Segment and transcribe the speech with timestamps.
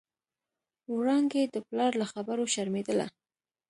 [0.95, 3.07] وړانګې د پلار له خبرو شرمېدله.